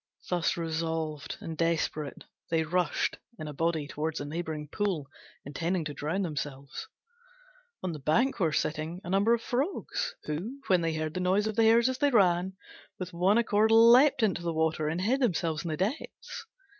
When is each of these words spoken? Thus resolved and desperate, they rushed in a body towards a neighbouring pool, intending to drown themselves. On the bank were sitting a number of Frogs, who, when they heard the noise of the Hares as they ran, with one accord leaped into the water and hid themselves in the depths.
Thus 0.31 0.57
resolved 0.57 1.37
and 1.41 1.55
desperate, 1.55 2.23
they 2.49 2.63
rushed 2.63 3.19
in 3.37 3.47
a 3.47 3.53
body 3.53 3.87
towards 3.87 4.19
a 4.19 4.25
neighbouring 4.25 4.67
pool, 4.67 5.05
intending 5.45 5.85
to 5.85 5.93
drown 5.93 6.23
themselves. 6.23 6.87
On 7.83 7.91
the 7.91 7.99
bank 7.99 8.39
were 8.39 8.51
sitting 8.51 8.99
a 9.03 9.11
number 9.11 9.35
of 9.35 9.43
Frogs, 9.43 10.15
who, 10.23 10.59
when 10.65 10.81
they 10.81 10.95
heard 10.95 11.13
the 11.13 11.19
noise 11.19 11.45
of 11.45 11.55
the 11.55 11.65
Hares 11.65 11.87
as 11.87 11.99
they 11.99 12.09
ran, 12.09 12.53
with 12.97 13.13
one 13.13 13.37
accord 13.37 13.69
leaped 13.69 14.23
into 14.23 14.41
the 14.41 14.53
water 14.53 14.87
and 14.87 15.01
hid 15.01 15.19
themselves 15.21 15.63
in 15.63 15.69
the 15.69 15.77
depths. 15.77 16.47